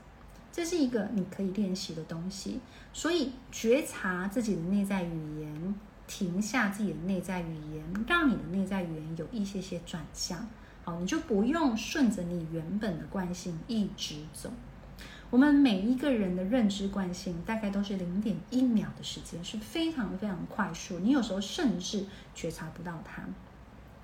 [0.54, 2.62] 这是一个你可以练习的东西。
[2.94, 5.76] 所以觉察自己的内在语言，
[6.08, 10.48] 停下自己的内在语言，让你的内在语言有一些些转向。”
[10.86, 14.50] 好，你就不用顺着你原本的惯性一直走。
[15.32, 21.00] 我们每一个人的认知惯性大概都是零点一秒的时间，是非常非常快速。
[21.00, 22.06] 你有时候甚至
[22.36, 23.24] 觉察不到它。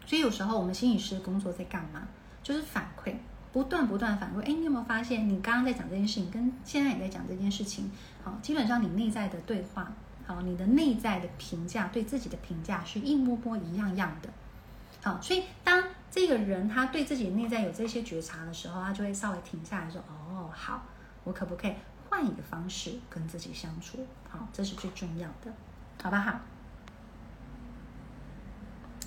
[0.07, 2.07] 所以有时候我们心理师的工作在干嘛？
[2.41, 3.13] 就是反馈，
[3.53, 4.41] 不断不断反馈。
[4.41, 7.91] 哎，你有没有发现，你刚刚在讲这件事情，跟现在你在讲这件事情，
[8.23, 9.93] 好，基本上你内在的对话，
[10.25, 14.29] 好，你的内在的评价，对自己的评价是一模模一样样的。
[15.03, 20.83] 好，所以当这个人他对自己内在有这些觉察的时候，他就会稍微停下来说：“哦，好，
[21.23, 21.73] 我可不可以
[22.09, 24.05] 换一个方式跟自己相处？
[24.29, 25.49] 好，这是最重要的，
[26.03, 26.41] 好不好？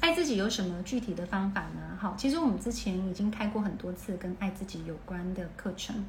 [0.01, 1.99] 爱自己有什么具体的方法呢？
[2.01, 6.03] 好，其实我们之前已经开过很多次跟爱自己有关的课程。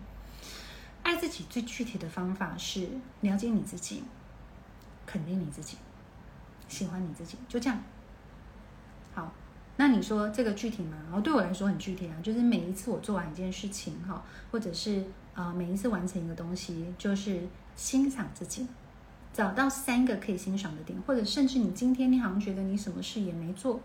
[1.04, 2.88] 爱自己最具体的方法是
[3.20, 4.04] 了解你自己，
[5.06, 5.78] 肯定你自己，
[6.70, 7.78] 喜欢你自己，就这样。
[9.14, 9.30] 好。
[9.78, 10.98] 那你说这个具体吗？
[11.12, 15.02] 哦，对我来说很具体啊，就是每一次我做完一件事情哈，或者是
[15.34, 17.42] 啊、呃、每一次完成一个东西，就是
[17.76, 18.66] 欣赏自己，
[19.34, 23.82] 找到三个可以欣赏的点，或者甚至你今天你好像觉得你什么事也没做，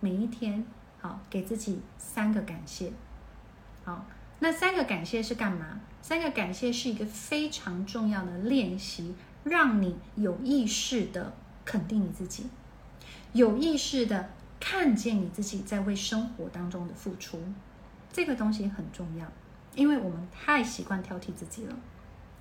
[0.00, 0.66] 每一天
[1.00, 2.92] 好给自己三个感谢，
[3.84, 4.04] 好，
[4.40, 5.80] 那三个感谢是干嘛？
[6.02, 9.14] 三个感谢是一个非常重要的练习，
[9.44, 11.32] 让你有意识的
[11.64, 12.46] 肯定你自己，
[13.32, 14.30] 有意识的。
[14.60, 17.42] 看见你自己在为生活当中的付出，
[18.12, 19.26] 这个东西很重要，
[19.74, 21.74] 因为我们太习惯挑剔自己了。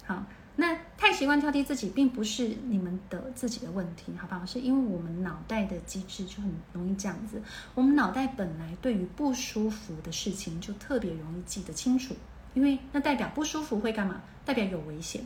[0.06, 0.24] 好，
[0.58, 4.46] 那太习惯挑剔自己，并不是你们的自己的问题，好不好？
[4.46, 7.42] 是因为我们脑袋的机制就很容易这样子。
[7.74, 12.16] 我们脑袋本来对于不舒服的事情就特别容易记得清楚，
[12.54, 14.22] 因为那代表不舒服会干嘛？
[14.44, 15.24] 代表有危险。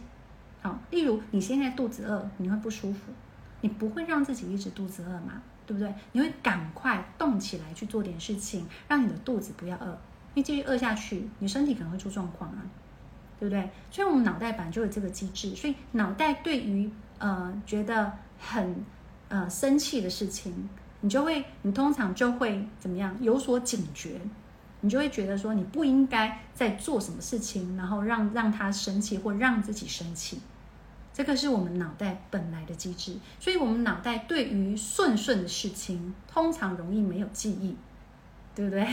[0.62, 3.12] 好，例如你现在肚子饿，你会不舒服，
[3.62, 5.42] 你不会让自己一直肚子饿吗？
[5.66, 5.94] 对不对？
[6.12, 9.88] 你会赶快动起来去做点事情，让你的肚子不要饿，
[10.34, 12.62] 因为继续饿下去，你身体可能会出状况啊，
[13.40, 13.70] 对不对？
[13.92, 18.84] 所以，我们脑袋本来就有这个机制，所以脑袋对于呃觉得很
[19.30, 20.70] 呃生气的事情，
[21.02, 23.16] 你就会，你通常就会怎么样？
[23.22, 24.20] 有所警觉，
[24.82, 30.40] 你就会觉得说你不应该在做什么事情，然后让让他生气或让自己生气。
[31.14, 37.76] 这个是我们脑袋本来的机制，所以我们脑袋对于顺顺的事情，通常容易没有记忆，
[38.56, 38.84] 对不对？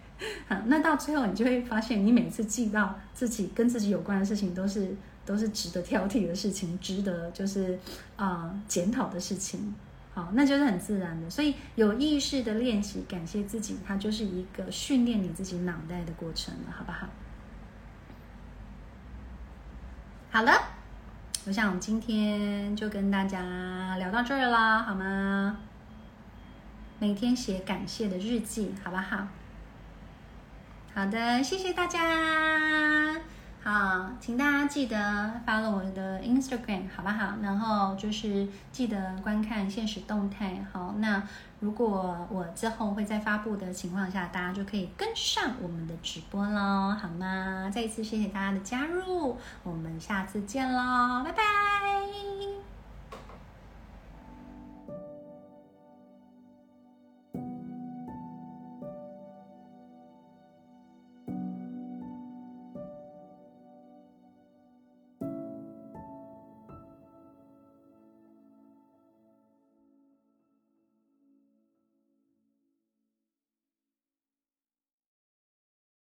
[0.46, 7.78] 好，那到最后你就会发现，你每次记到自己跟自己有关的事情，都是都是值得挑剔的事情，值得就是
[8.16, 9.74] 啊、检讨的事情。
[10.12, 11.30] 好，那就是很自然的。
[11.30, 17.08] 所以有意识的练习，感谢自己，它就是一个训练你自己脑袋的过程了，好不好？
[20.30, 20.79] 好了。
[21.46, 25.56] 我想今天就跟大家聊到这儿了，好吗？
[26.98, 29.26] 每天写感谢的日记，好不好？
[30.94, 33.18] 好的，谢谢大家。
[33.62, 37.34] 好，请大家记得 follow 我的 Instagram，好不好？
[37.42, 40.62] 然后就是记得观看现实动态。
[40.70, 41.22] 好，那。
[41.60, 47.70] 如果我之后会再发布的情况下，大家就可以跟上我们的直播喽，好吗？
[47.72, 52.69] 再一次谢谢大家的加入，我们下次见喽，拜拜。